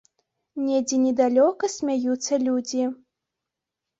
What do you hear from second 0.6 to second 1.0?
Недзе